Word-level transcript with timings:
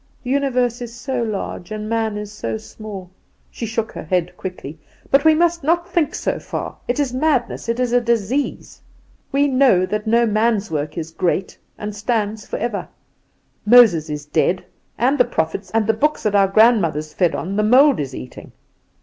The 0.23 0.31
universe 0.31 0.81
is 0.81 0.95
so 0.95 1.21
large, 1.21 1.69
and 1.69 1.87
man 1.87 2.17
is 2.17 2.31
so 2.31 2.57
small" 2.57 3.11
She 3.51 3.67
shook 3.67 3.91
her 3.91 4.03
head 4.03 4.35
quickly. 4.35 4.79
"But 5.11 5.23
we 5.25 5.35
must 5.35 5.63
not 5.63 5.87
think 5.87 6.15
so 6.15 6.39
far; 6.39 6.77
it 6.87 6.99
is 6.99 7.13
madness, 7.13 7.69
it 7.69 7.79
is 7.79 7.93
a 7.93 8.01
disease. 8.01 8.81
We 9.31 9.47
know 9.47 9.85
that 9.85 10.07
no 10.07 10.25
man's 10.25 10.71
work 10.71 10.97
is 10.97 11.11
great, 11.11 11.55
and 11.77 11.95
stands 11.95 12.47
forever. 12.47 12.87
Moses 13.63 14.09
is 14.09 14.25
dead, 14.25 14.65
and 14.97 15.19
the 15.19 15.23
prophets 15.23 15.69
and 15.69 15.85
the 15.85 15.93
books 15.93 16.23
that 16.23 16.33
our 16.33 16.47
grandmothers 16.47 17.13
fed 17.13 17.35
on 17.35 17.55
the 17.55 17.61
mould 17.63 17.99
is 17.99 18.15
eating. 18.15 18.53